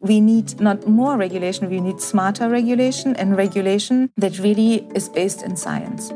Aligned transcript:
We 0.00 0.22
need 0.22 0.58
not 0.60 0.86
more 0.86 1.18
regulation, 1.18 1.68
we 1.68 1.78
need 1.78 2.00
smarter 2.00 2.48
regulation 2.48 3.14
and 3.16 3.36
regulation 3.36 4.10
that 4.16 4.38
really 4.38 4.88
is 4.94 5.10
based 5.10 5.42
in 5.42 5.56
science. 5.56 6.08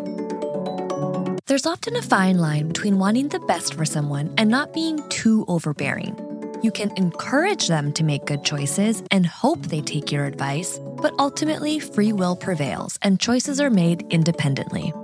There's 1.46 1.66
often 1.66 1.94
a 1.96 2.00
fine 2.00 2.38
line 2.38 2.68
between 2.68 2.98
wanting 2.98 3.28
the 3.28 3.40
best 3.40 3.74
for 3.74 3.84
someone 3.84 4.32
and 4.38 4.48
not 4.48 4.72
being 4.72 5.06
too 5.10 5.44
overbearing. 5.48 6.18
You 6.62 6.70
can 6.70 6.96
encourage 6.96 7.68
them 7.68 7.92
to 7.92 8.04
make 8.04 8.24
good 8.24 8.42
choices 8.42 9.02
and 9.10 9.26
hope 9.26 9.66
they 9.66 9.82
take 9.82 10.10
your 10.10 10.24
advice, 10.24 10.80
but 11.02 11.12
ultimately, 11.18 11.78
free 11.78 12.14
will 12.14 12.36
prevails 12.36 12.98
and 13.02 13.20
choices 13.20 13.60
are 13.60 13.68
made 13.68 14.06
independently. 14.08 14.94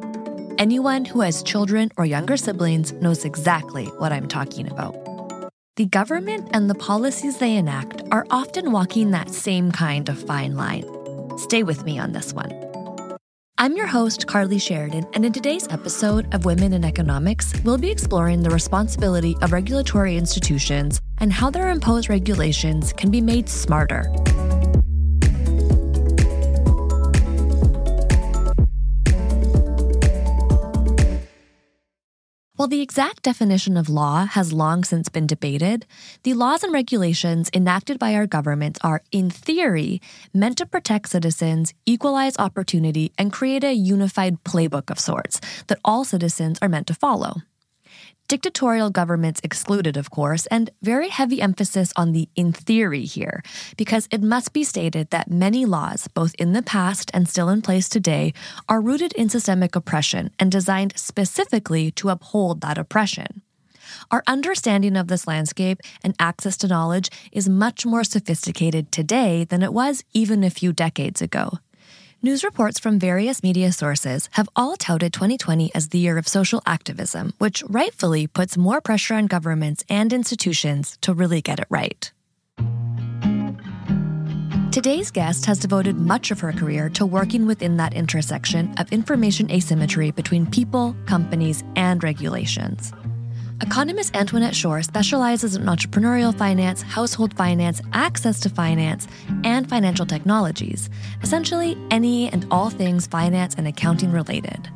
Anyone 0.56 1.04
who 1.04 1.20
has 1.20 1.42
children 1.42 1.90
or 1.98 2.06
younger 2.06 2.38
siblings 2.38 2.92
knows 2.94 3.26
exactly 3.26 3.84
what 3.98 4.10
I'm 4.10 4.26
talking 4.26 4.70
about. 4.70 4.96
The 5.80 5.86
government 5.86 6.50
and 6.52 6.68
the 6.68 6.74
policies 6.74 7.38
they 7.38 7.56
enact 7.56 8.02
are 8.10 8.26
often 8.28 8.70
walking 8.70 9.12
that 9.12 9.30
same 9.30 9.72
kind 9.72 10.10
of 10.10 10.22
fine 10.22 10.54
line. 10.54 10.84
Stay 11.38 11.62
with 11.62 11.86
me 11.86 11.98
on 11.98 12.12
this 12.12 12.34
one. 12.34 12.52
I'm 13.56 13.74
your 13.74 13.86
host, 13.86 14.26
Carly 14.26 14.58
Sheridan, 14.58 15.06
and 15.14 15.24
in 15.24 15.32
today's 15.32 15.66
episode 15.68 16.34
of 16.34 16.44
Women 16.44 16.74
in 16.74 16.84
Economics, 16.84 17.54
we'll 17.64 17.78
be 17.78 17.90
exploring 17.90 18.42
the 18.42 18.50
responsibility 18.50 19.38
of 19.40 19.52
regulatory 19.52 20.18
institutions 20.18 21.00
and 21.16 21.32
how 21.32 21.48
their 21.48 21.70
imposed 21.70 22.10
regulations 22.10 22.92
can 22.92 23.10
be 23.10 23.22
made 23.22 23.48
smarter. 23.48 24.12
While 32.60 32.68
the 32.68 32.82
exact 32.82 33.22
definition 33.22 33.78
of 33.78 33.88
law 33.88 34.26
has 34.26 34.52
long 34.52 34.84
since 34.84 35.08
been 35.08 35.26
debated, 35.26 35.86
the 36.24 36.34
laws 36.34 36.62
and 36.62 36.74
regulations 36.74 37.48
enacted 37.54 37.98
by 37.98 38.14
our 38.14 38.26
governments 38.26 38.78
are, 38.84 39.00
in 39.10 39.30
theory, 39.30 40.02
meant 40.34 40.58
to 40.58 40.66
protect 40.66 41.08
citizens, 41.08 41.72
equalize 41.86 42.36
opportunity, 42.38 43.12
and 43.16 43.32
create 43.32 43.64
a 43.64 43.72
unified 43.72 44.44
playbook 44.44 44.90
of 44.90 45.00
sorts 45.00 45.40
that 45.68 45.78
all 45.86 46.04
citizens 46.04 46.58
are 46.60 46.68
meant 46.68 46.86
to 46.88 46.92
follow 46.92 47.36
dictatorial 48.30 48.90
governments 48.90 49.40
excluded, 49.42 49.96
of 49.96 50.12
course, 50.12 50.46
and 50.46 50.70
very 50.82 51.08
heavy 51.08 51.42
emphasis 51.42 51.92
on 51.96 52.12
the 52.12 52.28
in 52.36 52.52
theory 52.52 53.04
here, 53.04 53.42
because 53.76 54.06
it 54.12 54.22
must 54.22 54.52
be 54.52 54.62
stated 54.62 55.10
that 55.10 55.28
many 55.28 55.66
laws, 55.66 56.06
both 56.06 56.32
in 56.36 56.52
the 56.52 56.62
past 56.62 57.10
and 57.12 57.28
still 57.28 57.48
in 57.48 57.60
place 57.60 57.88
today, 57.88 58.32
are 58.68 58.80
rooted 58.80 59.12
in 59.14 59.28
systemic 59.28 59.74
oppression 59.74 60.30
and 60.38 60.52
designed 60.52 60.92
specifically 60.96 61.90
to 61.90 62.08
uphold 62.08 62.60
that 62.60 62.78
oppression. 62.78 63.42
Our 64.12 64.22
understanding 64.28 64.96
of 64.96 65.08
this 65.08 65.26
landscape 65.26 65.80
and 66.04 66.14
access 66.20 66.56
to 66.58 66.68
knowledge 66.68 67.10
is 67.32 67.48
much 67.48 67.84
more 67.84 68.04
sophisticated 68.04 68.92
today 68.92 69.42
than 69.42 69.64
it 69.64 69.72
was 69.72 70.04
even 70.12 70.44
a 70.44 70.50
few 70.50 70.72
decades 70.72 71.20
ago. 71.20 71.58
News 72.22 72.44
reports 72.44 72.78
from 72.78 72.98
various 72.98 73.42
media 73.42 73.72
sources 73.72 74.28
have 74.32 74.46
all 74.54 74.76
touted 74.76 75.10
2020 75.10 75.74
as 75.74 75.88
the 75.88 75.96
year 75.96 76.18
of 76.18 76.28
social 76.28 76.60
activism, 76.66 77.32
which 77.38 77.64
rightfully 77.66 78.26
puts 78.26 78.58
more 78.58 78.82
pressure 78.82 79.14
on 79.14 79.24
governments 79.24 79.82
and 79.88 80.12
institutions 80.12 80.98
to 81.00 81.14
really 81.14 81.40
get 81.40 81.60
it 81.60 81.66
right. 81.70 82.12
Today's 84.70 85.10
guest 85.10 85.46
has 85.46 85.58
devoted 85.58 85.96
much 85.96 86.30
of 86.30 86.40
her 86.40 86.52
career 86.52 86.90
to 86.90 87.06
working 87.06 87.46
within 87.46 87.78
that 87.78 87.94
intersection 87.94 88.74
of 88.76 88.92
information 88.92 89.50
asymmetry 89.50 90.10
between 90.10 90.44
people, 90.44 90.94
companies, 91.06 91.64
and 91.74 92.04
regulations. 92.04 92.92
Economist 93.62 94.16
Antoinette 94.16 94.54
Schoar 94.54 94.82
specializes 94.82 95.54
in 95.54 95.64
entrepreneurial 95.64 96.34
finance, 96.34 96.80
household 96.80 97.36
finance, 97.36 97.82
access 97.92 98.40
to 98.40 98.48
finance, 98.48 99.06
and 99.44 99.68
financial 99.68 100.06
technologies, 100.06 100.88
essentially 101.22 101.76
any 101.90 102.30
and 102.30 102.46
all 102.50 102.70
things 102.70 103.06
finance 103.06 103.54
and 103.56 103.68
accounting 103.68 104.12
related. 104.12 104.70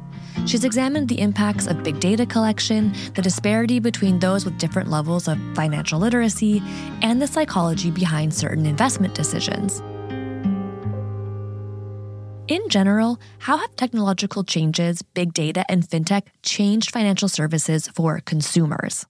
She's 0.45 0.65
examined 0.65 1.09
the 1.09 1.21
impacts 1.21 1.67
of 1.67 1.83
big 1.83 1.99
data 1.99 2.27
collection, 2.27 2.93
the 3.15 3.23
disparity 3.23 3.79
between 3.79 4.19
those 4.19 4.45
with 4.45 4.59
different 4.59 4.91
levels 4.91 5.29
of 5.29 5.39
financial 5.55 5.99
literacy, 5.99 6.63
and 7.01 7.23
the 7.23 7.27
psychology 7.27 7.91
behind 7.91 8.35
certain 8.35 8.67
investment 8.67 9.15
decisions. 9.15 9.83
In 12.47 12.69
general, 12.69 13.19
how 13.39 13.57
have 13.57 13.75
technological 13.75 14.45
changes, 14.45 15.01
big 15.01 15.33
data, 15.33 15.65
and 15.67 15.83
fintech 15.83 16.25
changed 16.43 16.91
financial 16.91 17.27
services 17.27 17.89
for 17.89 18.21
consumers? 18.21 19.07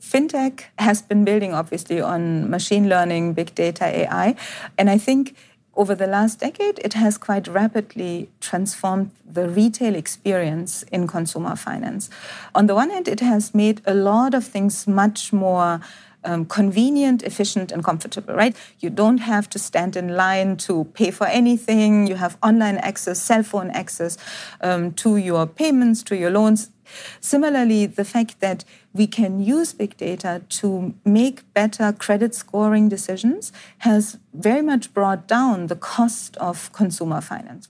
Fintech 0.00 0.64
has 0.78 1.00
been 1.00 1.24
building 1.24 1.54
obviously 1.54 2.00
on 2.00 2.50
machine 2.50 2.88
learning, 2.88 3.34
big 3.34 3.54
data, 3.54 3.84
AI. 3.84 4.34
And 4.76 4.90
I 4.90 4.98
think 4.98 5.36
over 5.76 5.94
the 5.94 6.08
last 6.08 6.40
decade, 6.40 6.80
it 6.80 6.94
has 6.94 7.16
quite 7.18 7.46
rapidly 7.46 8.30
transformed 8.40 9.12
the 9.24 9.48
retail 9.48 9.94
experience 9.94 10.82
in 10.90 11.06
consumer 11.06 11.54
finance. 11.54 12.10
On 12.52 12.66
the 12.66 12.74
one 12.74 12.90
hand, 12.90 13.06
it 13.06 13.20
has 13.20 13.54
made 13.54 13.80
a 13.86 13.94
lot 13.94 14.34
of 14.34 14.44
things 14.44 14.88
much 14.88 15.32
more 15.32 15.80
um, 16.26 16.44
convenient, 16.44 17.22
efficient, 17.22 17.72
and 17.72 17.82
comfortable, 17.82 18.34
right? 18.34 18.54
You 18.80 18.90
don't 18.90 19.18
have 19.18 19.48
to 19.50 19.58
stand 19.58 19.96
in 19.96 20.16
line 20.16 20.56
to 20.58 20.84
pay 20.92 21.10
for 21.10 21.26
anything. 21.26 22.06
You 22.06 22.16
have 22.16 22.36
online 22.42 22.76
access, 22.78 23.20
cell 23.20 23.42
phone 23.42 23.70
access 23.70 24.18
um, 24.60 24.92
to 24.94 25.16
your 25.16 25.46
payments, 25.46 26.02
to 26.04 26.16
your 26.16 26.30
loans. 26.30 26.70
Similarly, 27.20 27.86
the 27.86 28.04
fact 28.04 28.40
that 28.40 28.64
we 28.92 29.06
can 29.06 29.40
use 29.40 29.72
big 29.72 29.96
data 29.96 30.42
to 30.60 30.94
make 31.04 31.52
better 31.54 31.92
credit 31.92 32.34
scoring 32.34 32.88
decisions 32.88 33.52
has 33.78 34.18
very 34.32 34.62
much 34.62 34.92
brought 34.94 35.26
down 35.26 35.66
the 35.66 35.76
cost 35.76 36.36
of 36.36 36.72
consumer 36.72 37.20
finance 37.20 37.68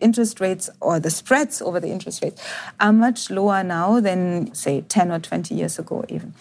interest 0.00 0.40
rates 0.40 0.68
or 0.80 1.00
the 1.00 1.10
spreads 1.10 1.62
over 1.62 1.80
the 1.80 1.88
interest 1.88 2.22
rates 2.22 2.42
are 2.80 2.92
much 2.92 3.30
lower 3.30 3.62
now 3.62 4.00
than, 4.00 4.54
say, 4.54 4.82
10 4.82 5.10
or 5.10 5.18
20 5.18 5.54
years 5.54 5.78
ago, 5.78 6.04
even. 6.08 6.34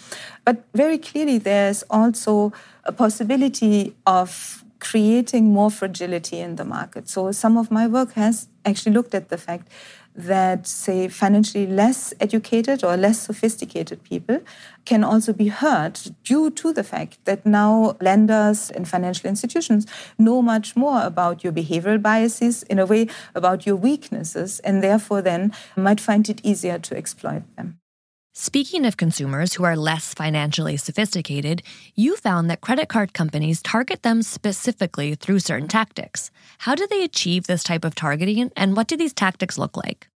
But 0.43 0.63
very 0.73 0.97
clearly, 0.97 1.38
there's 1.38 1.83
also 1.83 2.53
a 2.83 2.91
possibility 2.91 3.95
of 4.05 4.63
creating 4.79 5.45
more 5.51 5.71
fragility 5.71 6.39
in 6.39 6.57
the 6.57 6.66
market. 6.66 7.09
So, 7.09 7.31
some 7.31 7.57
of 7.57 7.71
my 7.71 7.88
work 7.88 8.13
has 8.13 8.47
actually 8.66 8.93
looked 8.93 9.16
at 9.16 9.29
the 9.29 9.38
fact 9.38 9.67
that, 10.16 10.66
say, 10.66 11.08
financially 11.08 11.68
less 11.68 12.14
educated 12.20 12.84
or 12.84 12.96
less 12.96 13.20
sophisticated 13.20 14.03
people 14.03 14.42
can 14.86 15.03
also 15.03 15.34
be 15.34 15.48
hurt 15.48 16.08
due 16.24 16.50
to 16.52 16.72
the 16.72 16.84
fact 16.84 17.18
that 17.26 17.46
now 17.46 17.98
lenders 18.00 18.72
and 18.72 18.88
financial 18.88 19.30
institutions 19.30 19.86
know 20.18 20.42
much 20.42 20.76
more 20.76 21.02
about 21.03 21.44
your 21.44 21.52
behavioral 21.53 22.02
biases, 22.02 22.64
in 22.64 22.80
a 22.80 22.86
way, 22.86 23.08
about 23.34 23.66
your 23.66 23.76
weaknesses, 23.76 24.59
and 24.59 24.81
therefore 24.81 25.22
then 25.22 25.52
might 25.76 26.00
find 26.00 26.30
it 26.30 26.40
easier 26.44 26.80
to 26.80 26.96
exploit 26.96 27.44
them. 27.58 27.80
Speaking 28.38 28.85
of 28.85 28.97
consumers 28.97 29.53
who 29.53 29.63
are 29.63 29.78
less 29.78 30.13
financially 30.13 30.75
sophisticated, 30.75 31.63
you 31.96 32.18
found 32.18 32.50
that 32.50 32.59
credit 32.59 32.90
card 32.90 33.13
companies 33.13 33.62
target 33.62 34.03
them 34.03 34.22
specifically 34.22 35.16
through 35.16 35.40
certain 35.40 35.69
tactics. 35.69 36.31
How 36.57 36.75
do 36.75 36.85
they 36.85 37.01
achieve 37.01 37.47
this 37.47 37.63
type 37.63 37.85
of 37.85 37.96
targeting, 37.96 38.51
and 38.57 38.75
what 38.75 38.88
do 38.88 38.97
these 38.97 39.13
tactics 39.13 39.57
look 39.57 39.78
like? 39.78 40.09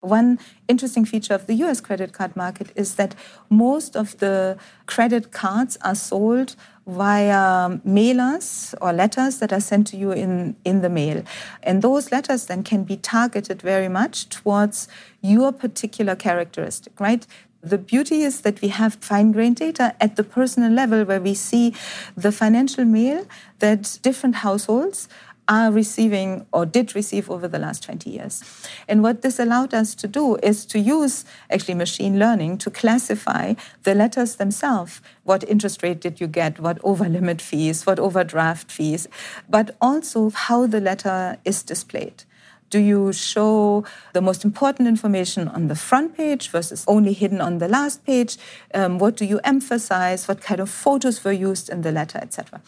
One 0.00 0.40
interesting 0.66 1.04
feature 1.04 1.34
of 1.34 1.46
the 1.46 1.54
US 1.62 1.80
credit 1.80 2.12
card 2.12 2.34
market 2.34 2.72
is 2.74 2.96
that 2.96 3.14
most 3.48 3.94
of 3.94 4.18
the 4.18 4.58
credit 4.86 5.30
cards 5.30 5.78
are 5.82 5.94
sold 5.94 6.56
via 6.84 7.78
mailers 7.86 8.74
or 8.80 8.92
letters 8.92 9.38
that 9.38 9.52
are 9.52 9.60
sent 9.60 9.86
to 9.86 9.96
you 9.96 10.10
in, 10.10 10.56
in 10.64 10.80
the 10.80 10.88
mail. 10.88 11.22
And 11.62 11.80
those 11.80 12.10
letters 12.10 12.46
then 12.46 12.64
can 12.64 12.82
be 12.82 12.96
targeted 12.96 13.62
very 13.62 13.88
much 13.88 14.28
towards 14.28 14.88
your 15.20 15.52
particular 15.52 16.16
characteristic, 16.16 16.98
right? 16.98 17.24
The 17.62 17.78
beauty 17.78 18.22
is 18.22 18.40
that 18.40 18.60
we 18.60 18.68
have 18.68 18.96
fine 18.96 19.30
grained 19.30 19.56
data 19.56 19.94
at 20.00 20.16
the 20.16 20.24
personal 20.24 20.72
level 20.72 21.04
where 21.04 21.20
we 21.20 21.34
see 21.34 21.74
the 22.16 22.32
financial 22.32 22.84
mail 22.84 23.24
that 23.60 24.00
different 24.02 24.36
households 24.36 25.08
are 25.46 25.70
receiving 25.70 26.44
or 26.52 26.66
did 26.66 26.94
receive 26.96 27.30
over 27.30 27.46
the 27.46 27.60
last 27.60 27.84
20 27.84 28.10
years. 28.10 28.42
And 28.88 29.02
what 29.02 29.22
this 29.22 29.38
allowed 29.38 29.74
us 29.74 29.94
to 29.96 30.08
do 30.08 30.36
is 30.42 30.66
to 30.66 30.78
use 30.80 31.24
actually 31.50 31.74
machine 31.74 32.18
learning 32.18 32.58
to 32.58 32.70
classify 32.70 33.54
the 33.84 33.94
letters 33.94 34.36
themselves. 34.36 35.00
What 35.22 35.48
interest 35.48 35.84
rate 35.84 36.00
did 36.00 36.20
you 36.20 36.26
get? 36.26 36.58
What 36.58 36.78
over 36.82 37.08
limit 37.08 37.40
fees? 37.40 37.86
What 37.86 38.00
overdraft 38.00 38.72
fees? 38.72 39.06
But 39.48 39.76
also 39.80 40.30
how 40.30 40.66
the 40.66 40.80
letter 40.80 41.38
is 41.44 41.62
displayed. 41.62 42.24
Do 42.72 42.78
you 42.78 43.12
show 43.12 43.84
the 44.14 44.22
most 44.22 44.46
important 44.46 44.88
information 44.88 45.46
on 45.46 45.68
the 45.68 45.74
front 45.74 46.16
page 46.16 46.48
versus 46.48 46.86
only 46.88 47.12
hidden 47.12 47.38
on 47.42 47.58
the 47.58 47.68
last 47.68 48.02
page? 48.06 48.38
Um, 48.72 48.98
what 48.98 49.14
do 49.14 49.26
you 49.26 49.40
emphasize? 49.44 50.26
What 50.26 50.40
kind 50.40 50.58
of 50.58 50.70
photos 50.70 51.22
were 51.22 51.32
used 51.32 51.68
in 51.68 51.82
the 51.82 51.92
letter, 51.92 52.18
etc. 52.22 52.62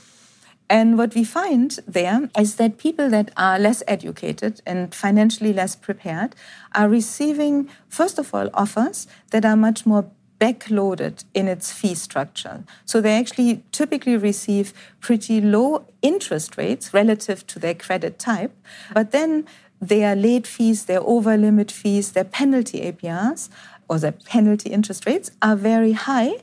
And 0.69 0.99
what 0.99 1.15
we 1.15 1.25
find 1.25 1.79
there 1.89 2.29
is 2.39 2.57
that 2.57 2.77
people 2.77 3.09
that 3.09 3.31
are 3.39 3.59
less 3.59 3.83
educated 3.89 4.61
and 4.67 4.95
financially 4.95 5.55
less 5.55 5.75
prepared 5.75 6.37
are 6.75 6.89
receiving, 6.91 7.71
first 7.89 8.19
of 8.19 8.35
all, 8.35 8.51
offers 8.53 9.07
that 9.31 9.47
are 9.47 9.57
much 9.57 9.87
more 9.87 10.05
backloaded 10.41 11.25
in 11.33 11.49
its 11.49 11.73
fee 11.73 11.95
structure. 11.95 12.65
So 12.85 13.01
they 13.01 13.19
actually 13.19 13.63
typically 13.73 14.17
receive 14.17 14.75
pretty 15.01 15.41
low 15.41 15.87
interest 16.03 16.57
rates 16.57 16.93
relative 16.93 17.47
to 17.49 17.59
their 17.59 17.75
credit 17.75 18.19
type, 18.19 18.53
but 18.93 19.11
then 19.11 19.47
their 19.89 20.17
late 20.17 20.47
fees, 20.47 20.85
their 20.85 21.01
over 21.01 21.37
limit 21.37 21.71
fees, 21.71 22.13
their 22.13 22.25
penalty 22.25 22.81
APRs, 22.81 23.49
or 23.89 23.99
their 23.99 24.13
penalty 24.13 24.71
interest 24.71 25.07
rates 25.07 25.31
are 25.43 25.57
very 25.57 25.93
high. 25.93 26.37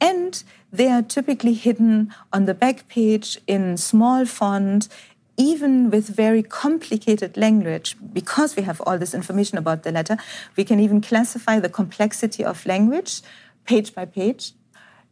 And 0.00 0.42
they 0.72 0.88
are 0.88 1.02
typically 1.02 1.54
hidden 1.54 2.14
on 2.32 2.44
the 2.44 2.54
back 2.54 2.88
page 2.88 3.38
in 3.46 3.76
small 3.76 4.26
font, 4.26 4.88
even 5.36 5.90
with 5.90 6.08
very 6.08 6.42
complicated 6.42 7.36
language. 7.36 7.96
Because 8.12 8.56
we 8.56 8.62
have 8.62 8.80
all 8.82 8.98
this 8.98 9.14
information 9.14 9.58
about 9.58 9.82
the 9.82 9.92
letter, 9.92 10.16
we 10.56 10.64
can 10.64 10.80
even 10.80 11.00
classify 11.00 11.58
the 11.60 11.68
complexity 11.68 12.44
of 12.44 12.66
language 12.66 13.22
page 13.66 13.94
by 13.94 14.04
page. 14.04 14.52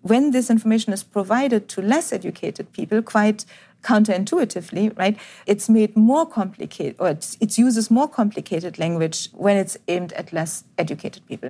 When 0.05 0.33
this 0.33 0.51
information 0.51 0.93
is 0.93 1.03
provided 1.03 1.67
to 1.71 1.81
less 1.81 2.13
educated 2.13 2.71
people, 2.73 3.01
quite 3.01 3.47
counterintuitively, 3.83 4.97
right, 4.99 5.19
it's 5.47 5.71
made 5.71 5.97
more 5.97 6.27
complicated, 6.27 6.97
or 6.99 7.09
it 7.09 7.57
uses 7.57 7.91
more 7.91 8.07
complicated 8.07 8.79
language 8.79 9.31
when 9.33 9.57
it's 9.57 9.79
aimed 9.89 10.13
at 10.13 10.31
less 10.31 10.65
educated 10.77 11.27
people. 11.27 11.49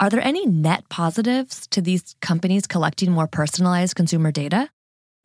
Are 0.00 0.10
there 0.10 0.20
any 0.20 0.44
net 0.46 0.88
positives 0.88 1.68
to 1.68 1.80
these 1.80 2.16
companies 2.20 2.66
collecting 2.66 3.12
more 3.12 3.28
personalized 3.28 3.94
consumer 3.94 4.32
data? 4.32 4.68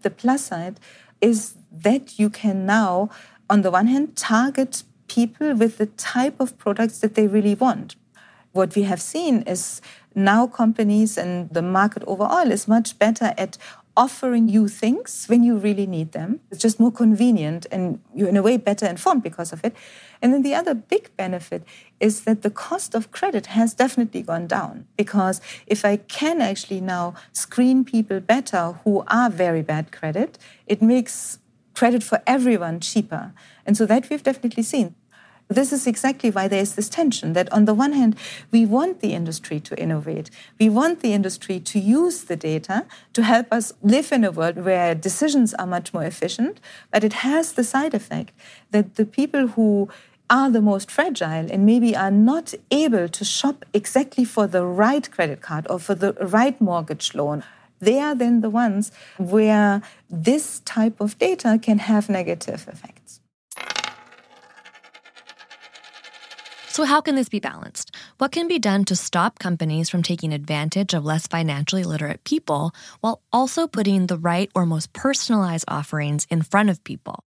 The 0.01 0.11
plus 0.11 0.45
side 0.45 0.79
is 1.19 1.55
that 1.71 2.19
you 2.19 2.29
can 2.29 2.67
now, 2.67 3.09
on 3.49 3.63
the 3.63 3.71
one 3.71 3.87
hand, 3.87 4.15
target 4.15 4.83
people 5.07 5.55
with 5.55 5.79
the 5.79 5.87
type 5.87 6.39
of 6.39 6.55
products 6.59 6.99
that 6.99 7.15
they 7.15 7.25
really 7.25 7.55
want. 7.55 7.95
What 8.51 8.75
we 8.75 8.83
have 8.83 9.01
seen 9.01 9.41
is 9.43 9.81
now 10.17 10.47
companies 10.47 11.17
and 11.17 11.49
the 11.51 11.61
market 11.61 12.03
overall 12.07 12.51
is 12.51 12.67
much 12.67 12.97
better 12.99 13.33
at 13.37 13.57
offering 13.95 14.47
you 14.47 14.67
things 14.67 15.25
when 15.27 15.43
you 15.43 15.57
really 15.57 15.87
need 15.87 16.11
them. 16.11 16.39
It's 16.51 16.61
just 16.61 16.79
more 16.79 16.91
convenient 16.91 17.65
and 17.71 17.99
you're 18.13 18.29
in 18.29 18.37
a 18.37 18.43
way 18.43 18.57
better 18.57 18.85
informed 18.85 19.23
because 19.23 19.51
of 19.51 19.63
it. 19.63 19.75
And 20.21 20.33
then 20.33 20.43
the 20.43 20.53
other 20.53 20.75
big 20.75 21.09
benefit 21.17 21.63
is 21.99 22.21
that 22.25 22.43
the 22.43 22.51
cost 22.51 22.93
of 22.93 23.11
credit 23.11 23.47
has 23.47 23.73
definitely 23.73 24.21
gone 24.21 24.45
down 24.45 24.85
because 24.97 25.41
if 25.65 25.83
I 25.83 25.97
can 25.97 26.41
actually 26.41 26.81
now 26.81 27.15
screen 27.33 27.83
people 27.83 28.19
better 28.19 28.73
who 28.83 29.03
are 29.07 29.29
very 29.29 29.63
bad 29.63 29.91
credit, 29.91 30.37
it 30.67 30.81
makes 30.81 31.39
credit 31.73 32.03
for 32.03 32.21
everyone 32.27 32.79
cheaper. 32.79 33.33
And 33.65 33.75
so 33.75 33.85
that 33.87 34.09
we've 34.09 34.23
definitely 34.23 34.63
seen. 34.63 34.95
This 35.49 35.71
is 35.71 35.87
exactly 35.87 36.29
why 36.29 36.47
there 36.47 36.61
is 36.61 36.75
this 36.75 36.89
tension 36.89 37.33
that, 37.33 37.51
on 37.53 37.65
the 37.65 37.73
one 37.73 37.93
hand, 37.93 38.17
we 38.51 38.65
want 38.65 38.99
the 38.99 39.13
industry 39.13 39.59
to 39.61 39.79
innovate. 39.79 40.29
We 40.59 40.67
want 40.67 40.99
the 40.99 41.13
industry 41.13 41.59
to 41.61 41.79
use 41.79 42.25
the 42.25 42.35
data 42.35 42.85
to 43.13 43.23
help 43.23 43.47
us 43.51 43.71
live 43.81 44.11
in 44.11 44.25
a 44.25 44.31
world 44.31 44.57
where 44.57 44.93
decisions 44.93 45.53
are 45.53 45.67
much 45.67 45.93
more 45.93 46.03
efficient. 46.03 46.59
But 46.91 47.05
it 47.05 47.13
has 47.13 47.53
the 47.53 47.63
side 47.63 47.93
effect 47.93 48.33
that 48.71 48.95
the 48.95 49.05
people 49.05 49.47
who 49.47 49.89
are 50.29 50.49
the 50.49 50.61
most 50.61 50.91
fragile 50.91 51.49
and 51.49 51.65
maybe 51.65 51.95
are 51.95 52.11
not 52.11 52.53
able 52.69 53.07
to 53.07 53.23
shop 53.23 53.63
exactly 53.73 54.25
for 54.25 54.47
the 54.47 54.65
right 54.65 55.09
credit 55.09 55.41
card 55.41 55.65
or 55.69 55.79
for 55.79 55.95
the 55.95 56.11
right 56.13 56.59
mortgage 56.59 57.15
loan 57.15 57.43
they 57.79 57.99
are 57.99 58.15
then 58.15 58.41
the 58.41 58.49
ones 58.49 58.91
where 59.17 59.81
this 60.09 60.59
type 60.61 60.99
of 60.99 61.17
data 61.19 61.59
can 61.61 61.79
have 61.79 62.09
negative 62.09 62.67
effects. 62.67 62.96
So, 66.77 66.85
how 66.85 67.01
can 67.01 67.15
this 67.15 67.27
be 67.27 67.39
balanced? 67.39 67.89
What 68.19 68.31
can 68.31 68.47
be 68.47 68.59
done 68.59 68.85
to 68.85 68.95
stop 68.95 69.39
companies 69.39 69.89
from 69.89 70.03
taking 70.03 70.31
advantage 70.31 70.93
of 70.93 71.03
less 71.03 71.25
financially 71.25 71.83
literate 71.83 72.23
people 72.23 72.71
while 73.01 73.23
also 73.33 73.65
putting 73.65 74.05
the 74.05 74.15
right 74.15 74.51
or 74.53 74.63
most 74.63 74.93
personalized 74.93 75.65
offerings 75.67 76.27
in 76.29 76.43
front 76.43 76.69
of 76.69 76.83
people? 76.83 77.23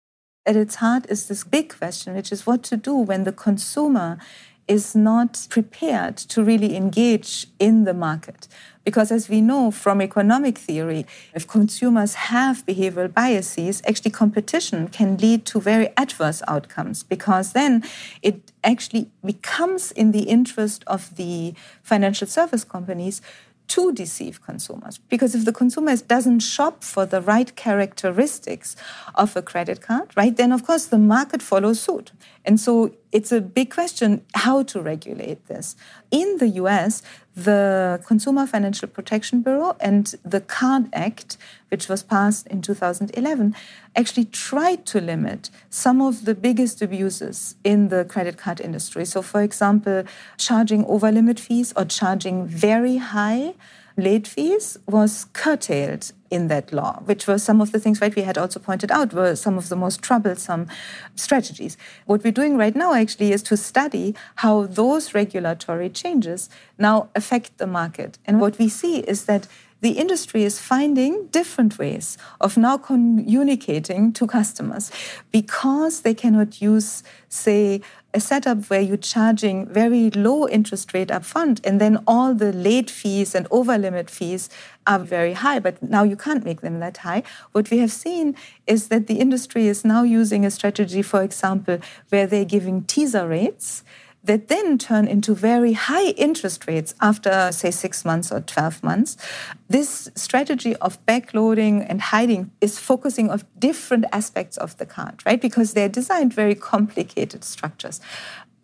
At 0.44 0.54
its 0.54 0.74
heart 0.74 1.06
is 1.08 1.28
this 1.28 1.44
big 1.44 1.74
question, 1.78 2.14
which 2.14 2.30
is 2.30 2.46
what 2.46 2.62
to 2.64 2.76
do 2.76 2.94
when 2.94 3.24
the 3.24 3.32
consumer 3.32 4.18
is 4.66 4.94
not 4.94 5.46
prepared 5.48 6.18
to 6.28 6.44
really 6.44 6.76
engage 6.76 7.46
in 7.58 7.84
the 7.84 7.94
market. 7.94 8.48
Because 8.88 9.12
as 9.12 9.28
we 9.28 9.42
know 9.42 9.70
from 9.70 10.00
economic 10.00 10.56
theory, 10.56 11.04
if 11.34 11.46
consumers 11.46 12.14
have 12.14 12.64
behavioral 12.64 13.12
biases, 13.12 13.82
actually 13.86 14.12
competition 14.12 14.88
can 14.88 15.18
lead 15.18 15.44
to 15.50 15.60
very 15.60 15.90
adverse 15.98 16.40
outcomes 16.48 17.02
because 17.02 17.52
then 17.52 17.84
it 18.22 18.50
actually 18.64 19.10
becomes 19.22 19.92
in 19.92 20.12
the 20.12 20.22
interest 20.22 20.84
of 20.86 21.14
the 21.16 21.52
financial 21.82 22.26
service 22.26 22.64
companies 22.64 23.20
to 23.68 23.92
deceive 23.92 24.42
consumers. 24.42 24.96
Because 24.96 25.34
if 25.34 25.44
the 25.44 25.52
consumer 25.52 25.94
doesn't 25.96 26.40
shop 26.40 26.82
for 26.82 27.04
the 27.04 27.20
right 27.20 27.54
characteristics 27.54 28.74
of 29.14 29.36
a 29.36 29.42
credit 29.42 29.82
card, 29.82 30.10
right, 30.16 30.34
then 30.34 30.52
of 30.52 30.66
course 30.66 30.86
the 30.86 30.98
market 30.98 31.42
follows 31.42 31.80
suit. 31.80 32.12
And 32.44 32.58
so 32.58 32.94
it's 33.12 33.30
a 33.30 33.40
big 33.40 33.70
question 33.70 34.24
how 34.34 34.62
to 34.64 34.80
regulate 34.80 35.46
this. 35.46 35.76
In 36.10 36.38
the 36.38 36.48
US, 36.62 37.02
the 37.44 38.00
Consumer 38.04 38.46
Financial 38.46 38.88
Protection 38.88 39.42
Bureau 39.42 39.76
and 39.78 40.14
the 40.24 40.40
Card 40.40 40.88
Act, 40.92 41.36
which 41.68 41.88
was 41.88 42.02
passed 42.02 42.48
in 42.48 42.62
2011, 42.62 43.54
actually 43.94 44.24
tried 44.24 44.84
to 44.86 45.00
limit 45.00 45.48
some 45.70 46.02
of 46.02 46.24
the 46.24 46.34
biggest 46.34 46.82
abuses 46.82 47.54
in 47.62 47.88
the 47.88 48.04
credit 48.04 48.38
card 48.38 48.60
industry. 48.60 49.04
So, 49.04 49.22
for 49.22 49.40
example, 49.42 50.02
charging 50.36 50.84
over 50.86 51.12
limit 51.12 51.38
fees 51.38 51.72
or 51.76 51.84
charging 51.84 52.46
very 52.46 52.96
high 52.96 53.54
late 53.96 54.26
fees 54.26 54.78
was 54.86 55.26
curtailed 55.32 56.12
in 56.30 56.48
that 56.48 56.72
law, 56.72 57.00
which 57.04 57.26
were 57.26 57.38
some 57.38 57.60
of 57.60 57.72
the 57.72 57.78
things, 57.78 58.00
right, 58.00 58.14
we 58.14 58.22
had 58.22 58.38
also 58.38 58.60
pointed 58.60 58.90
out 58.90 59.12
were 59.12 59.34
some 59.34 59.56
of 59.56 59.68
the 59.68 59.76
most 59.76 60.02
troublesome 60.02 60.66
strategies. 61.14 61.76
What 62.06 62.24
we're 62.24 62.32
doing 62.32 62.56
right 62.56 62.74
now 62.74 62.94
actually 62.94 63.32
is 63.32 63.42
to 63.44 63.56
study 63.56 64.14
how 64.36 64.66
those 64.66 65.14
regulatory 65.14 65.88
changes 65.88 66.50
now 66.78 67.08
affect 67.14 67.58
the 67.58 67.66
market. 67.66 68.18
And 68.26 68.40
what 68.40 68.58
we 68.58 68.68
see 68.68 68.98
is 69.00 69.24
that 69.24 69.48
the 69.80 69.92
industry 69.92 70.42
is 70.42 70.58
finding 70.58 71.26
different 71.28 71.78
ways 71.78 72.18
of 72.40 72.56
now 72.56 72.76
communicating 72.78 74.12
to 74.14 74.26
customers 74.26 74.90
because 75.30 76.00
they 76.00 76.14
cannot 76.14 76.60
use, 76.60 77.04
say, 77.28 77.80
a 78.14 78.20
setup 78.20 78.70
where 78.70 78.80
you're 78.80 78.96
charging 78.96 79.66
very 79.66 80.10
low 80.10 80.48
interest 80.48 80.94
rate 80.94 81.08
upfront 81.08 81.60
and 81.64 81.80
then 81.80 82.02
all 82.06 82.34
the 82.34 82.52
late 82.52 82.88
fees 82.88 83.34
and 83.34 83.46
over 83.50 83.76
limit 83.76 84.08
fees 84.08 84.48
are 84.86 84.98
very 84.98 85.34
high, 85.34 85.58
but 85.58 85.82
now 85.82 86.02
you 86.02 86.16
can't 86.16 86.44
make 86.44 86.62
them 86.62 86.80
that 86.80 86.98
high. 86.98 87.22
What 87.52 87.70
we 87.70 87.78
have 87.78 87.92
seen 87.92 88.34
is 88.66 88.88
that 88.88 89.06
the 89.08 89.20
industry 89.20 89.68
is 89.68 89.84
now 89.84 90.02
using 90.04 90.46
a 90.46 90.50
strategy, 90.50 91.02
for 91.02 91.22
example, 91.22 91.78
where 92.08 92.26
they're 92.26 92.46
giving 92.46 92.84
teaser 92.84 93.28
rates 93.28 93.84
that 94.24 94.48
then 94.48 94.78
turn 94.78 95.06
into 95.06 95.34
very 95.34 95.72
high 95.72 96.10
interest 96.10 96.66
rates 96.66 96.94
after, 97.00 97.50
say, 97.52 97.70
six 97.70 98.04
months 98.04 98.32
or 98.32 98.40
12 98.40 98.82
months. 98.82 99.16
This 99.68 100.10
strategy 100.14 100.76
of 100.76 101.04
backloading 101.06 101.86
and 101.88 102.00
hiding 102.00 102.50
is 102.60 102.78
focusing 102.78 103.30
on 103.30 103.42
different 103.58 104.04
aspects 104.12 104.56
of 104.56 104.76
the 104.78 104.86
card, 104.86 105.22
right? 105.24 105.40
Because 105.40 105.72
they're 105.72 105.88
designed 105.88 106.34
very 106.34 106.54
complicated 106.54 107.44
structures. 107.44 108.00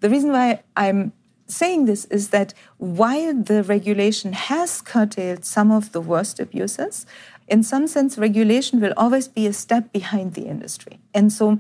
The 0.00 0.10
reason 0.10 0.32
why 0.32 0.62
I'm 0.76 1.12
saying 1.46 1.84
this 1.84 2.04
is 2.06 2.28
that 2.30 2.54
while 2.78 3.34
the 3.34 3.62
regulation 3.62 4.32
has 4.32 4.80
curtailed 4.80 5.44
some 5.44 5.70
of 5.70 5.92
the 5.92 6.00
worst 6.00 6.40
abuses, 6.40 7.06
in 7.48 7.62
some 7.62 7.86
sense, 7.86 8.16
regulation 8.16 8.80
will 8.80 8.94
always 8.96 9.28
be 9.28 9.46
a 9.46 9.52
step 9.52 9.92
behind 9.92 10.34
the 10.34 10.46
industry. 10.46 10.98
And 11.12 11.32
so 11.32 11.58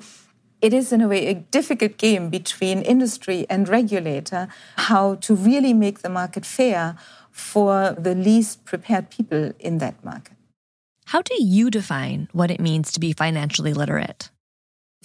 it 0.64 0.72
is 0.72 0.92
in 0.94 1.02
a 1.02 1.08
way 1.08 1.26
a 1.26 1.34
difficult 1.34 1.98
game 1.98 2.30
between 2.30 2.80
industry 2.80 3.44
and 3.50 3.68
regulator 3.68 4.48
how 4.76 5.16
to 5.16 5.34
really 5.34 5.74
make 5.74 5.98
the 5.98 6.08
market 6.08 6.46
fair 6.46 6.96
for 7.30 7.94
the 7.98 8.14
least 8.14 8.64
prepared 8.64 9.10
people 9.10 9.52
in 9.58 9.76
that 9.76 10.02
market. 10.02 10.36
How 11.04 11.20
do 11.20 11.34
you 11.38 11.68
define 11.70 12.28
what 12.32 12.50
it 12.50 12.60
means 12.60 12.92
to 12.92 13.00
be 13.00 13.12
financially 13.12 13.74
literate? 13.74 14.30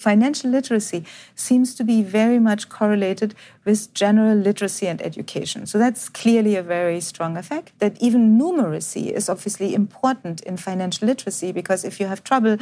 Financial 0.00 0.50
literacy 0.50 1.04
seems 1.34 1.74
to 1.74 1.84
be 1.84 2.02
very 2.02 2.38
much 2.38 2.68
correlated 2.68 3.34
with 3.66 3.92
general 3.92 4.36
literacy 4.36 4.86
and 4.86 5.02
education. 5.02 5.66
So 5.66 5.78
that's 5.78 6.08
clearly 6.08 6.56
a 6.56 6.62
very 6.62 7.00
strong 7.00 7.36
effect. 7.36 7.78
That 7.80 8.00
even 8.00 8.38
numeracy 8.38 9.10
is 9.12 9.28
obviously 9.28 9.74
important 9.74 10.40
in 10.42 10.56
financial 10.56 11.06
literacy 11.06 11.52
because 11.52 11.84
if 11.84 12.00
you 12.00 12.06
have 12.06 12.24
trouble 12.24 12.56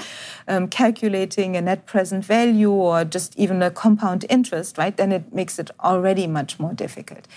um, 0.49 0.67
calculating 0.69 1.57
a 1.57 1.61
net 1.61 1.87
present 1.87 2.25
value 2.25 2.73
or 2.73 3.05
just 3.05 3.39
even 3.39 3.63
a 3.63 3.71
compound 3.71 4.25
interest, 4.29 4.77
right, 4.77 4.97
then 4.97 5.13
it 5.13 5.33
makes 5.33 5.59
it 5.59 5.71
already 5.81 6.27
much 6.27 6.59
more 6.59 6.73
difficult. 6.73 7.29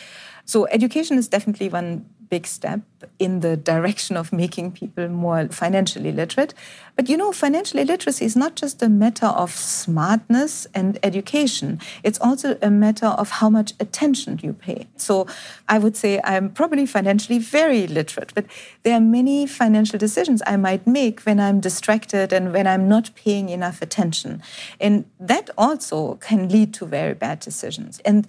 So 0.46 0.68
education 0.72 1.18
is 1.18 1.28
definitely 1.28 1.70
one 1.70 2.06
big 2.32 2.48
step 2.48 2.80
in 3.20 3.42
the 3.42 3.58
direction 3.58 4.16
of 4.16 4.32
making 4.32 4.72
people 4.72 5.08
more 5.10 5.48
financially 5.50 6.14
literate. 6.14 6.54
But 6.96 7.10
you 7.10 7.18
know, 7.18 7.32
financial 7.34 7.84
literacy 7.84 8.26
is 8.26 8.36
not 8.36 8.56
just 8.56 8.82
a 8.82 8.88
matter 8.88 9.28
of 9.28 9.52
smartness 9.52 10.66
and 10.74 10.98
education, 11.04 11.80
it's 12.04 12.20
also 12.22 12.58
a 12.62 12.70
matter 12.70 13.08
of 13.08 13.30
how 13.30 13.50
much 13.50 13.74
attention 13.80 14.40
you 14.42 14.54
pay. 14.54 14.88
So 14.96 15.28
I 15.68 15.78
would 15.78 15.98
say 15.98 16.22
I'm 16.24 16.50
probably 16.50 16.86
financially 16.86 17.38
very 17.38 17.86
literate, 17.86 18.34
but 18.34 18.46
there 18.84 18.96
are 18.96 19.02
many 19.02 19.46
financial 19.46 20.00
decisions 20.00 20.42
I 20.48 20.56
might 20.56 20.88
make 20.88 21.22
when 21.22 21.40
I'm 21.40 21.60
distracted 21.60 22.32
and 22.32 22.54
when 22.54 22.66
I'm 22.66 22.88
not 22.88 23.12
paying 23.16 23.50
enough 23.50 23.82
attention. 23.82 24.42
And 24.80 25.06
that 25.20 25.50
also 25.58 26.16
can 26.16 26.48
lead 26.48 26.74
to 26.76 26.86
very 26.86 27.14
bad 27.14 27.42
decisions. 27.42 28.00
And 28.06 28.26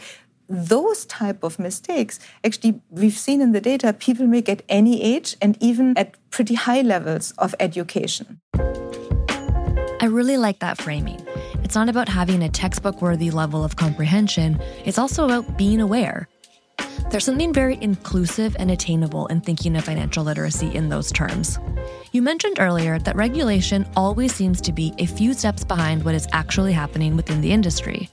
those 0.53 1.07
type 1.07 1.43
of 1.43 1.59
mistakes 1.59 2.21
actually 2.45 2.79
we've 2.91 3.17
seen 3.17 3.41
in 3.41 3.53
the 3.53 3.61
data 3.61 3.93
people 3.95 4.27
make 4.27 4.51
at 4.51 4.63
any 4.69 5.03
age 5.03 5.35
and 5.41 5.57
even 5.61 5.97
at 5.97 6.15
pretty 6.31 6.55
high 6.55 6.83
levels 6.83 7.33
of 7.39 7.55
education 7.59 8.39
i 10.01 10.07
really 10.07 10.37
like 10.37 10.59
that 10.59 10.77
framing 10.77 11.27
it's 11.65 11.75
not 11.75 11.89
about 11.89 12.07
having 12.07 12.43
a 12.43 12.51
textbook 12.51 13.01
worthy 13.01 13.31
level 13.31 13.65
of 13.65 13.77
comprehension 13.77 14.61
it's 14.85 14.99
also 14.99 15.25
about 15.25 15.57
being 15.57 15.81
aware 15.81 16.29
there's 17.11 17.25
something 17.25 17.53
very 17.53 17.79
inclusive 17.81 18.57
and 18.59 18.71
attainable 18.71 19.27
in 19.27 19.41
thinking 19.41 19.77
of 19.77 19.85
financial 19.85 20.25
literacy 20.25 20.75
in 20.75 20.89
those 20.89 21.13
terms. 21.13 21.59
You 22.13 22.23
mentioned 22.23 22.57
earlier 22.59 22.99
that 23.01 23.17
regulation 23.17 23.87
always 23.97 24.35
seems 24.35 24.63
to 24.63 24.73
be 24.73 24.95
a 24.97 25.05
few 25.05 25.35
steps 25.35 25.63
behind 25.63 26.05
what 26.05 26.15
is 26.15 26.27
actually 26.33 26.73
happening 26.73 27.15
within 27.15 27.43
the 27.43 27.53
industry. 27.53 28.09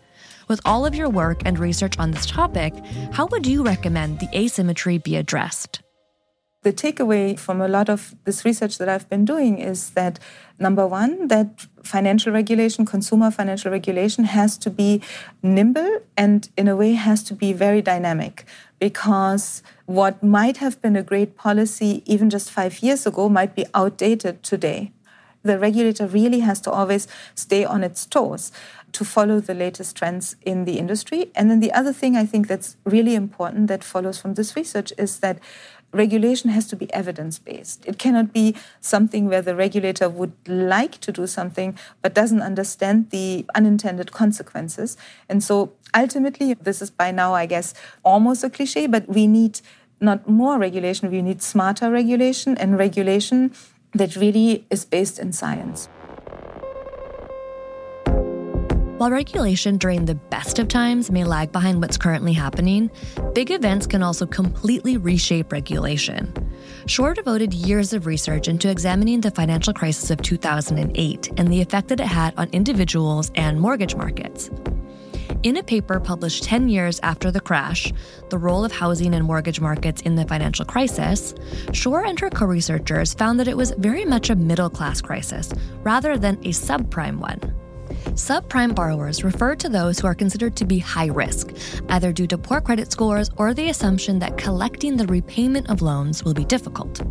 With 0.50 0.62
all 0.66 0.84
of 0.84 0.96
your 0.96 1.10
work 1.10 1.44
and 1.46 1.60
research 1.60 2.00
on 2.00 2.10
this 2.10 2.26
topic, 2.26 2.74
how 3.12 3.28
would 3.28 3.46
you 3.46 3.64
recommend 3.64 4.20
the 4.20 4.28
asymmetry 4.36 4.98
be 4.98 5.16
addressed? 5.16 5.84
The 6.64 6.74
takeaway 6.74 7.38
from 7.38 7.62
a 7.62 7.68
lot 7.68 7.88
of 7.88 8.16
this 8.26 8.44
research 8.44 8.80
that 8.80 8.90
I've 8.90 9.08
been 9.08 9.26
doing 9.26 9.60
is 9.60 9.92
that 9.92 10.18
number 10.58 10.88
one, 10.88 11.28
that 11.28 11.68
financial 11.84 12.34
regulation, 12.34 12.84
consumer 12.84 13.30
financial 13.30 13.72
regulation, 13.72 14.24
has 14.24 14.58
to 14.58 14.72
be 14.72 15.04
nimble 15.44 16.00
and 16.18 16.50
in 16.58 16.68
a 16.68 16.76
way 16.76 16.94
has 16.94 17.22
to 17.26 17.36
be 17.36 17.54
very 17.54 17.84
dynamic 17.84 18.44
because 18.80 19.62
what 19.86 20.24
might 20.24 20.58
have 20.58 20.82
been 20.82 20.96
a 20.96 21.04
great 21.04 21.38
policy 21.38 22.02
even 22.08 22.28
just 22.28 22.50
five 22.50 22.80
years 22.80 23.06
ago 23.06 23.30
might 23.30 23.54
be 23.56 23.68
outdated 23.76 24.42
today. 24.42 24.92
The 25.50 25.58
regulator 25.58 26.06
really 26.06 26.42
has 26.42 26.62
to 26.62 26.70
always 26.70 27.08
stay 27.34 27.66
on 27.66 27.84
its 27.84 28.06
toes 28.06 28.52
to 28.92 29.04
follow 29.04 29.40
the 29.40 29.56
latest 29.56 29.96
trends 29.96 30.36
in 30.44 30.66
the 30.66 30.78
industry. 30.78 31.32
And 31.34 31.50
then 31.50 31.60
the 31.60 31.72
other 31.72 31.92
thing 31.92 32.16
I 32.16 32.28
think 32.28 32.48
that's 32.48 32.78
really 32.84 33.16
important 33.16 33.68
that 33.68 33.84
follows 33.84 34.20
from 34.20 34.36
this 34.36 34.56
research 34.56 34.94
is 34.96 35.22
that 35.22 35.40
regulation 35.92 36.52
has 36.52 36.68
to 36.68 36.76
be 36.76 36.94
evidence 36.94 37.40
based. 37.40 37.84
It 37.88 37.98
cannot 37.98 38.32
be 38.32 38.56
something 38.80 39.28
where 39.28 39.42
the 39.42 39.56
regulator 39.56 40.08
would 40.08 40.34
like 40.48 41.00
to 41.00 41.12
do 41.12 41.26
something 41.26 41.76
but 42.04 42.14
doesn't 42.14 42.44
understand 42.44 43.10
the 43.10 43.48
unintended 43.56 44.12
consequences. 44.12 44.98
And 45.28 45.44
so 45.44 45.74
ultimately, 45.96 46.54
this 46.54 46.80
is 46.80 46.92
by 46.92 47.10
now, 47.10 47.34
I 47.34 47.48
guess, 47.48 47.74
almost 48.04 48.44
a 48.44 48.52
cliche, 48.52 48.86
but 48.86 49.10
we 49.10 49.26
need 49.26 49.62
not 50.00 50.30
more 50.30 50.60
regulation, 50.60 51.10
we 51.10 51.24
need 51.24 51.42
smarter 51.42 51.90
regulation 51.90 52.56
and 52.58 52.78
regulation 52.78 53.52
that 53.94 54.16
really 54.16 54.66
is 54.70 54.86
based 54.86 55.20
in 55.20 55.32
science. 55.32 55.90
While 59.00 59.12
regulation 59.12 59.78
during 59.78 60.04
the 60.04 60.16
best 60.16 60.60
of 60.60 60.68
times 60.68 61.10
may 61.10 61.24
lag 61.24 61.54
behind 61.54 61.82
what's 61.82 61.96
currently 61.96 62.34
happening, 62.34 62.92
big 63.34 63.50
events 63.50 63.88
can 63.88 64.04
also 64.04 64.26
completely 64.26 64.98
reshape 64.98 65.54
regulation. 65.54 66.34
Schoar 66.86 67.16
devoted 67.16 67.54
years 67.54 67.94
of 67.94 68.06
research 68.06 68.50
into 68.50 68.70
examining 68.70 69.22
the 69.22 69.32
financial 69.32 69.74
crisis 69.74 70.12
of 70.12 70.22
2008 70.22 71.30
and 71.38 71.48
the 71.48 71.62
effect 71.62 71.88
that 71.88 72.02
it 72.02 72.08
had 72.08 72.34
on 72.36 72.50
individuals 72.50 73.32
and 73.36 73.62
mortgage 73.62 73.96
markets. 73.96 74.52
In 75.42 75.56
a 75.56 75.64
paper 75.64 76.02
published 76.02 76.44
10 76.44 76.68
years 76.68 77.00
after 77.02 77.32
the 77.32 77.40
crash, 77.40 77.94
The 78.30 78.38
Role 78.38 78.66
of 78.66 78.74
Housing 78.74 79.16
and 79.16 79.24
Mortgage 79.24 79.62
Markets 79.62 80.02
in 80.02 80.16
the 80.16 80.26
Financial 80.26 80.66
Crisis, 80.66 81.34
Schoar 81.72 82.06
and 82.06 82.20
her 82.20 82.30
co 82.30 82.46
researchers 82.46 83.14
found 83.14 83.40
that 83.40 83.48
it 83.48 83.56
was 83.56 83.72
very 83.78 84.04
much 84.04 84.30
a 84.30 84.36
middle 84.36 84.70
class 84.70 85.00
crisis 85.00 85.50
rather 85.82 86.18
than 86.18 86.36
a 86.40 86.50
subprime 86.50 87.20
one. 87.20 87.40
Subprime 88.16 88.76
borrowers 88.76 89.24
refer 89.24 89.56
to 89.56 89.70
those 89.70 89.98
who 89.98 90.08
are 90.08 90.14
considered 90.14 90.58
to 90.58 90.66
be 90.66 90.78
high 90.78 91.08
risk, 91.08 91.56
either 91.88 92.12
due 92.12 92.28
to 92.28 92.38
poor 92.38 92.60
credit 92.60 92.92
scores 92.92 93.30
or 93.38 93.54
the 93.54 93.70
assumption 93.70 94.20
that 94.20 94.38
collecting 94.38 94.98
the 94.98 95.08
repayment 95.08 95.70
of 95.70 95.82
loans 95.82 96.22
will 96.22 96.34
be 96.34 96.44
difficult. 96.44 97.02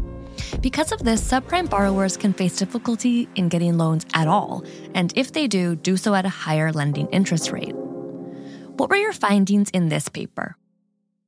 Because 0.60 0.92
of 0.92 1.02
this, 1.02 1.22
subprime 1.22 1.70
borrowers 1.70 2.18
can 2.18 2.34
face 2.34 2.56
difficulty 2.56 3.26
in 3.36 3.48
getting 3.48 3.78
loans 3.78 4.04
at 4.12 4.28
all, 4.28 4.64
and 4.94 5.14
if 5.16 5.32
they 5.32 5.48
do, 5.48 5.76
do 5.76 5.96
so 5.96 6.14
at 6.14 6.26
a 6.26 6.28
higher 6.28 6.70
lending 6.72 7.06
interest 7.08 7.52
rate. 7.52 7.74
What 8.78 8.90
were 8.90 8.96
your 8.96 9.12
findings 9.12 9.70
in 9.70 9.88
this 9.88 10.08
paper? 10.08 10.56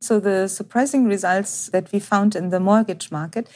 So, 0.01 0.21
the 0.21 0.47
surprising 0.47 1.07
results 1.07 1.69
that 1.71 1.91
we 1.93 1.99
found 1.99 2.37
in 2.37 2.51
the 2.51 2.61
mortgage 2.61 3.11
market 3.11 3.49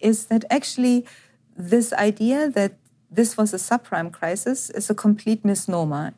is 0.00 0.26
that 0.26 0.44
actually 0.50 1.06
this 1.54 1.92
idea 1.92 2.48
that 2.48 2.78
this 3.10 3.36
was 3.36 3.52
a 3.52 3.58
subprime 3.58 4.10
crisis 4.10 4.70
is 4.70 4.88
a 4.88 4.94
complete 4.94 5.44
misnomer. 5.44 6.14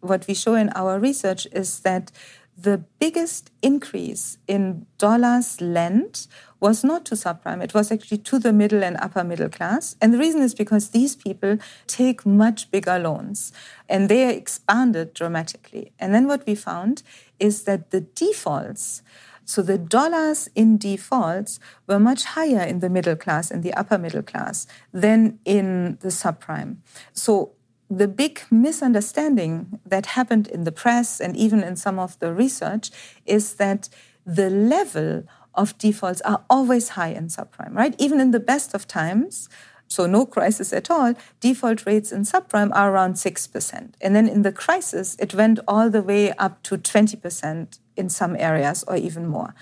What 0.00 0.26
we 0.26 0.32
show 0.34 0.54
in 0.54 0.70
our 0.70 0.98
research 0.98 1.46
is 1.52 1.80
that 1.80 2.10
the 2.56 2.84
biggest 2.98 3.50
increase 3.62 4.38
in 4.46 4.86
dollars 4.98 5.60
lent 5.60 6.26
was 6.60 6.84
not 6.84 7.04
to 7.06 7.16
subprime, 7.16 7.62
it 7.62 7.74
was 7.74 7.90
actually 7.90 8.18
to 8.18 8.38
the 8.38 8.52
middle 8.52 8.84
and 8.84 8.96
upper 8.98 9.24
middle 9.24 9.48
class. 9.48 9.96
And 10.00 10.14
the 10.14 10.18
reason 10.18 10.42
is 10.42 10.54
because 10.54 10.90
these 10.90 11.16
people 11.16 11.58
take 11.86 12.24
much 12.24 12.70
bigger 12.70 12.98
loans 12.98 13.52
and 13.88 14.08
they 14.08 14.36
expanded 14.36 15.12
dramatically. 15.14 15.92
And 15.98 16.14
then 16.14 16.28
what 16.28 16.46
we 16.46 16.54
found 16.54 17.02
is 17.40 17.64
that 17.64 17.90
the 17.90 18.02
defaults 18.02 19.02
so 19.44 19.62
the 19.62 19.78
dollars 19.78 20.48
in 20.54 20.78
defaults 20.78 21.58
were 21.86 21.98
much 21.98 22.24
higher 22.24 22.62
in 22.62 22.78
the 22.78 22.88
middle 22.88 23.16
class 23.16 23.50
and 23.50 23.62
the 23.62 23.74
upper 23.74 23.98
middle 23.98 24.22
class 24.22 24.66
than 24.92 25.38
in 25.44 25.98
the 26.00 26.08
subprime. 26.08 26.76
So 27.12 27.52
the 27.98 28.08
big 28.08 28.42
misunderstanding 28.50 29.78
that 29.84 30.06
happened 30.06 30.48
in 30.48 30.64
the 30.64 30.72
press 30.72 31.20
and 31.20 31.36
even 31.36 31.62
in 31.62 31.76
some 31.76 31.98
of 31.98 32.18
the 32.20 32.32
research 32.32 32.90
is 33.26 33.54
that 33.54 33.88
the 34.24 34.48
level 34.48 35.24
of 35.54 35.76
defaults 35.76 36.22
are 36.22 36.42
always 36.48 36.90
high 36.90 37.10
in 37.10 37.28
subprime, 37.28 37.74
right? 37.74 37.94
Even 37.98 38.18
in 38.18 38.30
the 38.30 38.40
best 38.40 38.72
of 38.74 38.88
times, 38.88 39.48
so 39.88 40.06
no 40.06 40.24
crisis 40.24 40.72
at 40.72 40.90
all, 40.90 41.12
default 41.40 41.84
rates 41.84 42.12
in 42.12 42.22
subprime 42.22 42.70
are 42.74 42.90
around 42.90 43.14
6%. 43.14 43.92
And 44.00 44.16
then 44.16 44.26
in 44.26 44.40
the 44.40 44.52
crisis, 44.52 45.16
it 45.18 45.34
went 45.34 45.58
all 45.68 45.90
the 45.90 46.02
way 46.02 46.32
up 46.32 46.62
to 46.62 46.78
20% 46.78 47.78
in 47.96 48.08
some 48.08 48.34
areas 48.36 48.84
or 48.88 48.96
even 48.96 49.26
more. 49.26 49.54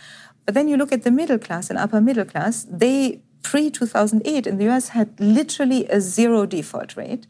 But 0.47 0.55
then 0.55 0.69
you 0.69 0.77
look 0.77 0.93
at 0.93 1.03
the 1.03 1.11
middle 1.11 1.39
class 1.39 1.69
and 1.69 1.79
upper 1.79 2.01
middle 2.01 2.25
class, 2.25 2.65
they 2.71 3.23
pre 3.43 3.71
2008 3.71 4.47
in 4.47 4.59
the 4.59 4.69
US 4.69 4.91
had 4.91 5.19
literally 5.19 5.87
a 5.89 6.01
zero 6.01 6.47
default 6.47 6.97
rate. 6.97 7.27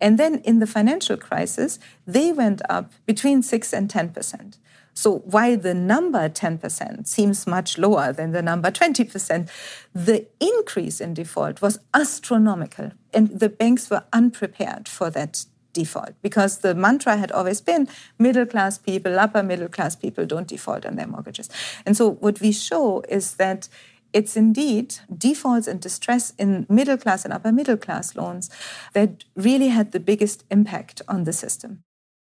And 0.00 0.18
then 0.18 0.36
in 0.44 0.58
the 0.58 0.66
financial 0.66 1.16
crisis, 1.16 1.78
they 2.06 2.32
went 2.32 2.62
up 2.68 2.92
between 3.06 3.42
6 3.42 3.72
and 3.72 3.90
10%. 3.90 4.58
So 4.94 5.18
while 5.18 5.56
the 5.56 5.74
number 5.74 6.28
10% 6.28 7.06
seems 7.06 7.46
much 7.46 7.78
lower 7.78 8.12
than 8.12 8.32
the 8.32 8.42
number 8.42 8.70
20%, 8.72 9.48
the 9.94 10.26
increase 10.40 11.00
in 11.00 11.14
default 11.14 11.62
was 11.62 11.78
astronomical. 11.94 12.90
And 13.14 13.28
the 13.28 13.48
banks 13.48 13.90
were 13.90 14.02
unprepared 14.12 14.88
for 14.88 15.08
that 15.10 15.44
default 15.72 16.14
because 16.20 16.58
the 16.58 16.74
mantra 16.74 17.16
had 17.16 17.30
always 17.30 17.60
been 17.60 17.86
middle 18.18 18.46
class 18.46 18.76
people, 18.76 19.20
upper 19.20 19.42
middle 19.42 19.68
class 19.68 19.94
people 19.94 20.26
don't 20.26 20.48
default 20.48 20.84
on 20.84 20.96
their 20.96 21.06
mortgages. 21.06 21.48
And 21.86 21.96
so 21.96 22.10
what 22.10 22.40
we 22.40 22.50
show 22.50 23.02
is 23.08 23.36
that 23.36 23.68
it's 24.12 24.36
indeed 24.36 24.96
defaults 25.16 25.66
and 25.66 25.80
distress 25.80 26.32
in 26.38 26.66
middle 26.68 26.96
class 26.96 27.24
and 27.24 27.32
upper 27.32 27.52
middle 27.52 27.76
class 27.76 28.16
loans 28.16 28.50
that 28.92 29.24
really 29.36 29.68
had 29.68 29.92
the 29.92 30.00
biggest 30.00 30.44
impact 30.50 31.02
on 31.08 31.24
the 31.24 31.32
system. 31.32 31.82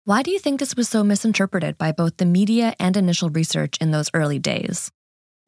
Why 0.05 0.23
do 0.23 0.31
you 0.31 0.39
think 0.39 0.59
this 0.59 0.75
was 0.75 0.87
so 0.87 1.03
misinterpreted 1.03 1.77
by 1.77 1.91
both 1.91 2.17
the 2.17 2.25
media 2.25 2.73
and 2.79 2.95
initial 2.95 3.29
research 3.29 3.77
in 3.81 3.91
those 3.91 4.09
early 4.13 4.39
days? 4.39 4.89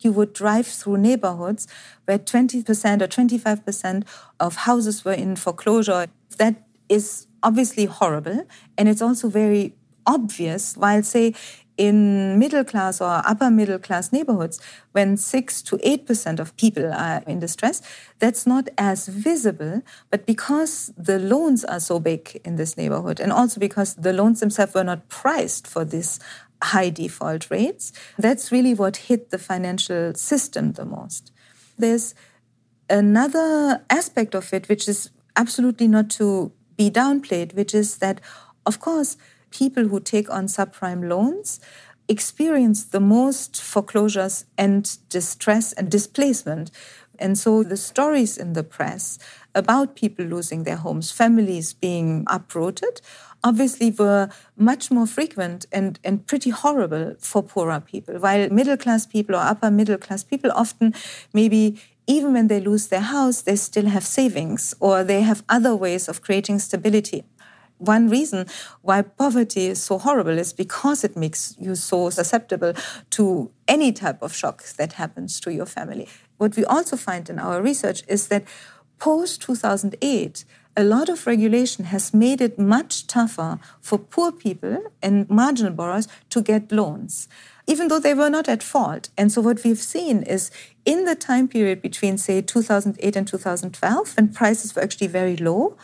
You 0.01 0.11
would 0.11 0.33
drive 0.33 0.67
through 0.67 0.97
neighborhoods 0.97 1.67
where 2.05 2.19
20% 2.19 3.01
or 3.01 3.07
25% 3.07 4.03
of 4.39 4.55
houses 4.55 5.05
were 5.05 5.13
in 5.13 5.35
foreclosure. 5.35 6.07
That 6.37 6.67
is 6.89 7.27
obviously 7.41 7.85
horrible. 7.85 8.45
And 8.77 8.89
it's 8.89 9.01
also 9.01 9.29
very 9.29 9.75
obvious, 10.05 10.75
while, 10.75 11.03
say, 11.03 11.35
in 11.79 12.37
middle 12.37 12.65
class 12.65 12.99
or 12.99 13.21
upper 13.25 13.49
middle 13.49 13.79
class 13.79 14.11
neighborhoods, 14.11 14.59
when 14.91 15.15
6 15.15 15.61
to 15.61 15.77
8% 15.77 16.39
of 16.39 16.55
people 16.57 16.91
are 16.91 17.23
in 17.25 17.39
distress, 17.39 17.81
that's 18.19 18.45
not 18.45 18.67
as 18.77 19.07
visible. 19.07 19.81
But 20.11 20.25
because 20.25 20.91
the 20.97 21.17
loans 21.17 21.63
are 21.63 21.79
so 21.79 21.97
big 22.01 22.41
in 22.43 22.57
this 22.57 22.75
neighborhood, 22.75 23.21
and 23.21 23.31
also 23.31 23.61
because 23.61 23.95
the 23.95 24.11
loans 24.11 24.41
themselves 24.41 24.73
were 24.73 24.83
not 24.83 25.07
priced 25.07 25.67
for 25.67 25.85
this 25.85 26.19
high 26.61 26.89
default 26.89 27.49
rates, 27.49 27.93
that's 28.17 28.51
really 28.51 28.73
what 28.73 28.97
hit 28.97 29.29
the 29.29 29.37
financial 29.37 30.13
system 30.15 30.73
the 30.73 30.83
most. 30.83 31.31
There's 31.77 32.13
another 32.89 33.81
aspect 33.89 34.35
of 34.35 34.53
it, 34.53 34.67
which 34.67 34.89
is 34.89 35.11
absolutely 35.37 35.87
not 35.87 36.09
to 36.09 36.51
be 36.75 36.91
downplayed, 36.91 37.55
which 37.55 37.73
is 37.73 37.99
that, 37.99 38.19
of 38.65 38.81
course, 38.81 39.15
people 39.51 39.87
who 39.87 39.99
take 39.99 40.29
on 40.29 40.45
subprime 40.47 41.07
loans 41.07 41.59
experience 42.07 42.85
the 42.85 42.99
most 42.99 43.61
foreclosures 43.61 44.45
and 44.57 44.97
distress 45.09 45.73
and 45.73 45.89
displacement. 45.91 46.71
And 47.19 47.37
so 47.37 47.63
the 47.63 47.77
stories 47.77 48.37
in 48.37 48.53
the 48.53 48.63
press 48.63 49.19
about 49.53 49.95
people 49.95 50.25
losing 50.25 50.63
their 50.63 50.77
homes, 50.77 51.11
families 51.11 51.73
being 51.73 52.23
uprooted, 52.27 53.01
obviously 53.43 53.91
were 53.91 54.29
much 54.57 54.89
more 54.89 55.05
frequent 55.05 55.65
and, 55.71 55.99
and 56.03 56.25
pretty 56.25 56.49
horrible 56.49 57.15
for 57.19 57.43
poorer 57.43 57.79
people. 57.79 58.15
While 58.19 58.49
middle 58.49 58.77
class 58.77 59.05
people 59.05 59.35
or 59.35 59.39
upper 59.39 59.69
middle 59.69 59.97
class 59.97 60.23
people 60.23 60.51
often 60.53 60.93
maybe 61.33 61.79
even 62.07 62.33
when 62.33 62.47
they 62.47 62.59
lose 62.59 62.87
their 62.87 63.01
house, 63.01 63.43
they 63.43 63.55
still 63.55 63.85
have 63.85 64.03
savings 64.03 64.73
or 64.79 65.03
they 65.03 65.21
have 65.21 65.43
other 65.47 65.75
ways 65.75 66.07
of 66.09 66.23
creating 66.23 66.57
stability. 66.57 67.23
One 67.79 68.09
reason 68.09 68.45
why 68.81 69.01
poverty 69.01 69.67
is 69.67 69.81
so 69.81 69.97
horrible 69.97 70.37
is 70.37 70.53
because 70.53 71.03
it 71.03 71.17
makes 71.17 71.55
you 71.57 71.75
so 71.75 72.09
susceptible 72.09 72.73
to 73.11 73.51
any 73.67 73.91
type 73.91 74.21
of 74.21 74.35
shock 74.35 74.63
that 74.77 74.93
happens 74.93 75.39
to 75.41 75.53
your 75.53 75.65
family. 75.65 76.07
What 76.37 76.55
we 76.55 76.65
also 76.65 76.97
find 76.97 77.29
in 77.29 77.39
our 77.39 77.61
research 77.61 78.03
is 78.07 78.27
that 78.27 78.43
post 78.99 79.41
2008, 79.41 80.45
a 80.75 80.83
lot 80.83 81.09
of 81.09 81.25
regulation 81.25 81.85
has 81.85 82.13
made 82.13 82.41
it 82.41 82.59
much 82.59 83.07
tougher 83.07 83.59
for 83.81 83.97
poor 83.97 84.31
people 84.31 84.83
and 85.01 85.29
marginal 85.29 85.73
borrowers 85.73 86.07
to 86.29 86.41
get 86.41 86.71
loans 86.71 87.27
even 87.69 87.87
though 87.87 87.99
they 87.99 88.15
were 88.15 88.31
not 88.31 88.49
at 88.49 88.63
fault. 88.63 89.09
And 89.15 89.31
so 89.31 89.41
what 89.41 89.63
we've 89.63 89.77
seen 89.77 90.23
is 90.23 90.49
in 90.85 91.05
the 91.05 91.13
time 91.13 91.47
period 91.47 91.83
between, 91.83 92.17
say, 92.17 92.41
2008 92.41 93.15
and 93.15 93.27
2012, 93.27 94.17
when 94.17 94.29
prices 94.29 94.75
were 94.75 94.81
actually 94.81 95.05
very 95.05 95.37
low, 95.37 95.77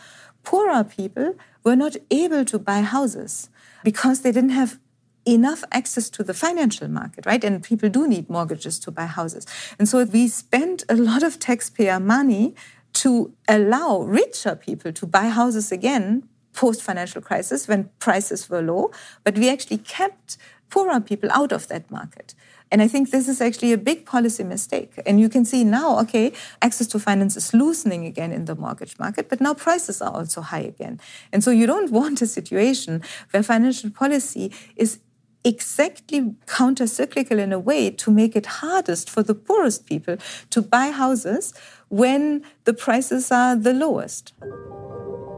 poorer 0.46 0.84
people 0.84 1.34
were 1.64 1.76
not 1.76 1.96
able 2.10 2.44
to 2.46 2.58
buy 2.58 2.80
houses 2.80 3.50
because 3.82 4.22
they 4.22 4.30
didn't 4.32 4.56
have 4.62 4.78
enough 5.26 5.64
access 5.72 6.08
to 6.08 6.22
the 6.22 6.32
financial 6.32 6.88
market, 6.88 7.26
right? 7.26 7.42
And 7.42 7.62
people 7.62 7.88
do 7.88 8.06
need 8.06 8.30
mortgages 8.30 8.78
to 8.80 8.92
buy 8.92 9.06
houses. 9.06 9.44
And 9.76 9.88
so 9.88 10.04
we 10.04 10.28
spent 10.28 10.84
a 10.88 10.94
lot 10.94 11.24
of 11.24 11.40
taxpayer 11.40 11.98
money 11.98 12.54
to 13.02 13.34
allow 13.48 14.02
richer 14.02 14.54
people 14.54 14.92
to 14.92 15.04
buy 15.04 15.26
houses 15.28 15.72
again 15.72 16.28
post 16.52 16.80
financial 16.80 17.20
crisis 17.20 17.68
when 17.68 17.90
prices 17.98 18.48
were 18.48 18.62
low, 18.62 18.90
but 19.24 19.36
we 19.36 19.50
actually 19.50 19.78
kept 19.78 20.38
poorer 20.70 21.00
people 21.00 21.30
out 21.32 21.52
of 21.52 21.68
that 21.68 21.90
market. 21.90 22.34
And 22.70 22.82
I 22.82 22.88
think 22.88 23.10
this 23.10 23.28
is 23.28 23.40
actually 23.40 23.72
a 23.72 23.78
big 23.78 24.06
policy 24.06 24.42
mistake. 24.42 24.92
And 25.06 25.20
you 25.20 25.28
can 25.28 25.44
see 25.44 25.62
now, 25.62 25.98
okay, 26.00 26.32
access 26.60 26.86
to 26.88 26.98
finance 26.98 27.36
is 27.36 27.54
loosening 27.54 28.04
again 28.06 28.32
in 28.32 28.46
the 28.46 28.54
mortgage 28.54 28.98
market, 28.98 29.28
but 29.28 29.40
now 29.40 29.54
prices 29.54 30.02
are 30.02 30.12
also 30.12 30.40
high 30.40 30.60
again. 30.60 31.00
And 31.32 31.44
so 31.44 31.50
you 31.50 31.66
don't 31.66 31.90
want 32.00 32.22
a 32.22 32.26
situation 32.26 33.02
where 33.30 33.42
financial 33.42 33.90
policy 33.90 34.52
is 34.74 34.98
exactly 35.44 36.34
counter-cyclical 36.46 37.38
in 37.38 37.52
a 37.52 37.58
way 37.58 37.88
to 37.88 38.10
make 38.10 38.34
it 38.34 38.46
hardest 38.46 39.08
for 39.08 39.22
the 39.22 39.34
poorest 39.34 39.86
people 39.86 40.16
to 40.50 40.60
buy 40.60 40.90
houses 40.90 41.54
when 41.88 42.44
the 42.64 42.74
prices 42.74 43.30
are 43.30 43.54
the 43.54 43.72
lowest. 43.72 44.32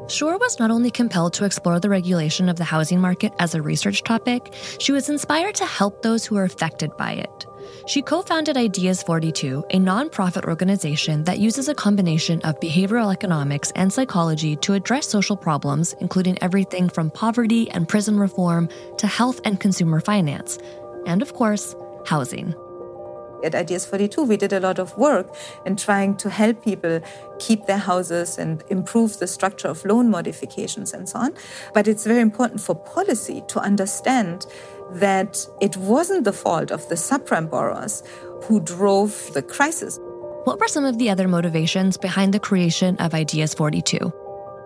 Schoar 0.09 0.41
was 0.41 0.59
not 0.59 0.71
only 0.71 0.91
compelled 0.91 1.35
to 1.35 1.45
explore 1.45 1.79
the 1.79 1.91
regulation 1.91 2.49
of 2.49 2.57
the 2.57 2.65
housing 2.65 2.99
market 2.99 3.35
as 3.39 3.55
a 3.55 3.61
research 3.61 4.03
topic, 4.05 4.55
she 4.79 4.91
was 4.91 5.11
inspired 5.11 5.55
to 5.57 5.67
help 5.67 6.01
those 6.01 6.25
who 6.25 6.37
are 6.37 6.45
affected 6.45 6.97
by 6.97 7.13
it. 7.13 7.47
She 7.87 8.01
co 8.01 8.23
founded 8.23 8.57
Ideas 8.57 9.03
42, 9.03 9.67
a 9.69 9.79
nonprofit 9.79 10.45
organization 10.45 11.25
that 11.25 11.39
uses 11.39 11.69
a 11.69 11.75
combination 11.75 12.41
of 12.41 12.59
behavioral 12.59 13.13
economics 13.13 13.71
and 13.77 13.93
psychology 13.93 14.57
to 14.57 14.73
address 14.73 15.07
social 15.07 15.37
problems, 15.37 15.95
including 16.01 16.39
everything 16.43 16.89
from 16.89 17.11
poverty 17.11 17.71
and 17.71 17.87
prison 17.87 18.19
reform 18.19 18.71
to 18.97 19.07
health 19.07 19.43
and 19.45 19.61
consumer 19.61 20.01
finance, 20.01 20.59
and 21.07 21.21
of 21.21 21.35
course, 21.35 21.77
housing. 22.07 22.55
At 23.45 23.55
Ideas 23.55 23.87
42, 23.87 24.25
we 24.25 24.37
did 24.37 24.53
a 24.53 24.61
lot 24.61 24.79
of 24.79 24.97
work 24.99 25.35
in 25.65 25.77
trying 25.77 26.17
to 26.17 26.31
help 26.31 26.65
people 26.65 27.01
keep 27.39 27.67
their 27.67 27.79
houses 27.79 28.39
and 28.39 28.65
improve 28.69 29.19
the 29.19 29.27
structure 29.27 29.69
of 29.69 29.85
loan 29.85 30.11
modifications 30.11 30.93
and 30.93 31.09
so 31.09 31.19
on. 31.21 31.35
But 31.73 31.87
it's 31.87 32.05
very 32.05 32.21
important 32.21 32.61
for 32.61 32.75
policy 32.75 33.43
to 33.49 33.61
understand 33.61 34.47
that 34.93 35.47
it 35.61 35.77
wasn't 35.77 36.25
the 36.25 36.33
fault 36.33 36.71
of 36.71 36.89
the 36.89 36.95
subprime 36.95 37.51
borrowers 37.51 38.03
who 38.43 38.61
drove 38.61 39.33
the 39.35 39.43
crisis. 39.43 39.99
What 40.45 40.61
were 40.61 40.69
some 40.69 40.85
of 40.85 40.99
the 40.99 41.11
other 41.11 41.29
motivations 41.29 41.97
behind 41.97 42.33
the 42.33 42.41
creation 42.41 42.97
of 42.97 43.15
Ideas 43.15 43.55
42? 43.55 44.13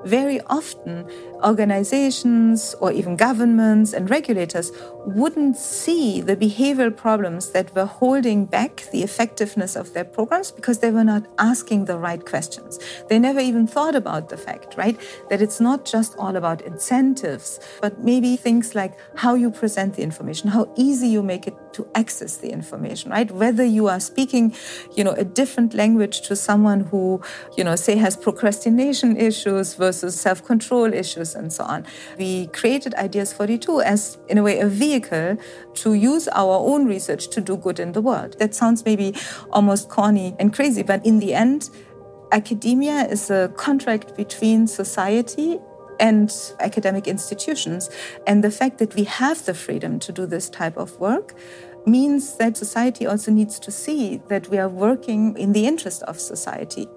Very 0.04 0.40
often, 0.42 1.08
organizations 1.44 2.74
or 2.80 2.92
even 2.92 3.16
governments 3.16 3.92
and 3.92 4.10
regulators 4.10 4.72
wouldn't 5.06 5.56
see 5.56 6.20
the 6.20 6.36
behavioral 6.36 6.96
problems 6.96 7.50
that 7.50 7.74
were 7.74 7.86
holding 7.86 8.44
back 8.44 8.84
the 8.92 9.02
effectiveness 9.02 9.76
of 9.76 9.92
their 9.94 10.04
programs 10.04 10.52
because 10.52 10.78
they 10.78 10.90
were 10.90 11.04
not 11.04 11.26
asking 11.38 11.84
the 11.86 11.98
right 11.98 12.24
questions. 12.24 12.78
They 13.08 13.18
never 13.18 13.40
even 13.40 13.66
thought 13.66 13.94
about 13.94 14.28
the 14.28 14.36
fact, 14.36 14.76
right, 14.76 14.98
that 15.28 15.42
it's 15.42 15.60
not 15.60 15.84
just 15.84 16.16
all 16.18 16.36
about 16.36 16.62
incentives, 16.62 17.58
but 17.80 17.98
maybe 18.00 18.36
things 18.36 18.74
like 18.74 18.96
how 19.16 19.34
you 19.34 19.50
present 19.50 19.94
the 19.94 20.02
information, 20.02 20.48
how 20.48 20.72
easy 20.76 21.08
you 21.08 21.22
make 21.22 21.46
it 21.46 21.56
to 21.72 21.88
access 21.94 22.36
the 22.36 22.50
information, 22.50 23.10
right? 23.10 23.30
Whether 23.30 23.64
you 23.64 23.88
are 23.88 24.00
speaking, 24.00 24.54
you 24.94 25.04
know, 25.04 25.12
a 25.12 25.24
different 25.24 25.74
language 25.74 26.20
to 26.22 26.36
someone 26.36 26.80
who, 26.80 27.20
you 27.56 27.64
know, 27.64 27.76
say 27.76 27.96
has 27.96 28.16
procrastination 28.16 29.16
issues 29.16 29.74
versus 29.74 30.20
self-control 30.20 30.92
issues 30.92 31.31
and 31.34 31.52
so 31.52 31.64
on. 31.64 31.86
We 32.18 32.46
created 32.48 32.94
Ideas 32.94 33.32
42 33.32 33.80
as, 33.80 34.18
in 34.28 34.38
a 34.38 34.42
way, 34.42 34.60
a 34.60 34.66
vehicle 34.66 35.36
to 35.74 35.94
use 35.94 36.28
our 36.28 36.54
own 36.54 36.86
research 36.86 37.28
to 37.30 37.40
do 37.40 37.56
good 37.56 37.78
in 37.78 37.92
the 37.92 38.00
world. 38.00 38.38
That 38.38 38.54
sounds 38.54 38.84
maybe 38.84 39.14
almost 39.50 39.88
corny 39.88 40.34
and 40.38 40.52
crazy, 40.52 40.82
but 40.82 41.04
in 41.04 41.18
the 41.18 41.34
end, 41.34 41.70
academia 42.32 43.06
is 43.08 43.30
a 43.30 43.52
contract 43.56 44.16
between 44.16 44.66
society 44.66 45.58
and 46.00 46.34
academic 46.60 47.06
institutions. 47.06 47.90
And 48.26 48.42
the 48.42 48.50
fact 48.50 48.78
that 48.78 48.94
we 48.94 49.04
have 49.04 49.44
the 49.44 49.54
freedom 49.54 49.98
to 50.00 50.12
do 50.12 50.26
this 50.26 50.48
type 50.50 50.76
of 50.76 50.98
work 50.98 51.34
means 51.86 52.36
that 52.36 52.56
society 52.56 53.06
also 53.06 53.30
needs 53.30 53.58
to 53.60 53.70
see 53.70 54.20
that 54.28 54.48
we 54.48 54.58
are 54.58 54.68
working 54.68 55.36
in 55.36 55.52
the 55.52 55.66
interest 55.66 56.02
of 56.04 56.20
society. 56.20 56.88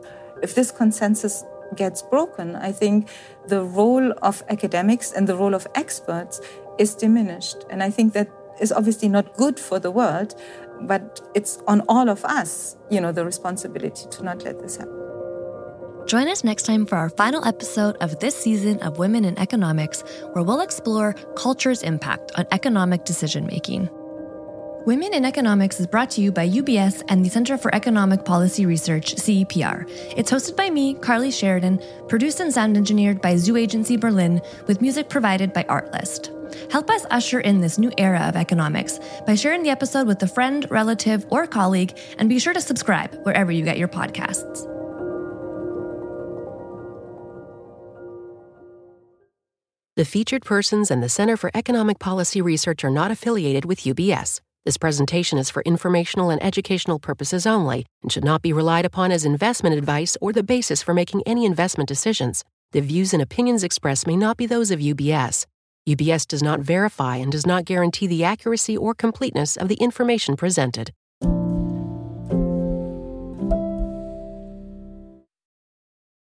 If 0.41 0.55
this 0.55 0.71
consensus 0.71 1.43
gets 1.75 2.01
broken, 2.01 2.55
I 2.55 2.71
think 2.71 3.09
the 3.47 3.63
role 3.63 4.11
of 4.21 4.43
academics 4.49 5.11
and 5.11 5.27
the 5.27 5.35
role 5.35 5.53
of 5.53 5.67
experts 5.75 6.41
is 6.77 6.95
diminished. 6.95 7.57
And 7.69 7.81
I 7.81 7.89
think 7.89 8.13
that 8.13 8.29
is 8.59 8.71
obviously 8.71 9.09
not 9.09 9.33
good 9.35 9.59
for 9.59 9.79
the 9.79 9.91
world, 9.91 10.35
but 10.81 11.21
it's 11.33 11.57
on 11.67 11.81
all 11.87 12.09
of 12.09 12.23
us, 12.25 12.75
you 12.89 13.01
know, 13.01 13.11
the 13.11 13.25
responsibility 13.25 14.07
to 14.09 14.23
not 14.23 14.43
let 14.43 14.61
this 14.61 14.77
happen. 14.77 15.01
Join 16.05 16.27
us 16.27 16.43
next 16.43 16.63
time 16.63 16.85
for 16.85 16.97
our 16.97 17.09
final 17.09 17.43
episode 17.45 17.97
of 17.97 18.19
this 18.19 18.35
season 18.35 18.79
of 18.83 18.99
Women 18.99 19.25
in 19.25 19.37
Economics, 19.39 20.03
where 20.33 20.43
we'll 20.43 20.61
explore 20.61 21.13
culture's 21.35 21.81
impact 21.81 22.31
on 22.35 22.45
economic 22.51 23.05
decision 23.05 23.47
making. 23.47 23.89
Women 24.85 25.15
in 25.15 25.25
Economics 25.25 25.79
is 25.79 25.87
brought 25.87 26.11
to 26.11 26.21
you 26.21 26.31
by 26.31 26.47
UBS 26.47 27.01
and 27.07 27.25
the 27.25 27.29
Center 27.31 27.57
for 27.57 27.73
Economic 27.73 28.23
Policy 28.23 28.67
Research, 28.67 29.15
CEPR. 29.15 29.89
It's 30.15 30.29
hosted 30.29 30.55
by 30.55 30.69
me, 30.69 30.93
Carly 30.93 31.31
Sheridan, 31.31 31.81
produced 32.07 32.39
and 32.39 32.53
sound 32.53 32.77
engineered 32.77 33.19
by 33.19 33.35
Zoo 33.35 33.57
Agency 33.57 33.97
Berlin, 33.97 34.39
with 34.67 34.83
music 34.83 35.09
provided 35.09 35.53
by 35.53 35.63
Artlist. 35.63 36.29
Help 36.71 36.91
us 36.91 37.03
usher 37.09 37.39
in 37.39 37.61
this 37.61 37.79
new 37.79 37.91
era 37.97 38.19
of 38.29 38.35
economics 38.35 38.99
by 39.25 39.33
sharing 39.33 39.63
the 39.63 39.71
episode 39.71 40.05
with 40.05 40.21
a 40.21 40.27
friend, 40.27 40.67
relative, 40.69 41.25
or 41.31 41.47
colleague, 41.47 41.97
and 42.19 42.29
be 42.29 42.37
sure 42.37 42.53
to 42.53 42.61
subscribe 42.61 43.11
wherever 43.23 43.51
you 43.51 43.63
get 43.63 43.79
your 43.79 43.87
podcasts. 43.87 44.71
The 49.95 50.05
featured 50.05 50.45
persons 50.45 50.91
and 50.91 51.01
the 51.01 51.09
Center 51.09 51.37
for 51.37 51.49
Economic 51.55 51.97
Policy 51.97 52.39
Research 52.39 52.83
are 52.83 52.91
not 52.91 53.09
affiliated 53.09 53.65
with 53.65 53.79
UBS. 53.79 54.41
This 54.65 54.77
presentation 54.77 55.37
is 55.37 55.51
for 55.51 55.61
informational 55.61 56.31
and 56.31 56.41
educational 56.41 56.97
purposes 56.97 57.45
only 57.45 57.85
and 58.01 58.11
should 58.11 58.25
not 58.25 58.41
be 58.41 58.51
relied 58.51 58.83
upon 58.83 59.11
as 59.11 59.23
investment 59.23 59.77
advice 59.77 60.17
or 60.19 60.33
the 60.33 60.41
basis 60.41 60.81
for 60.81 60.91
making 60.91 61.21
any 61.27 61.45
investment 61.45 61.87
decisions. 61.87 62.43
The 62.71 62.81
views 62.81 63.13
and 63.13 63.21
opinions 63.21 63.63
expressed 63.63 64.07
may 64.07 64.17
not 64.17 64.37
be 64.37 64.47
those 64.47 64.71
of 64.71 64.79
UBS. 64.79 65.45
UBS 65.87 66.27
does 66.27 66.41
not 66.41 66.61
verify 66.61 67.17
and 67.17 67.31
does 67.31 67.45
not 67.45 67.65
guarantee 67.65 68.07
the 68.07 68.23
accuracy 68.23 68.75
or 68.75 68.95
completeness 68.95 69.55
of 69.55 69.67
the 69.67 69.75
information 69.75 70.35
presented. 70.35 70.91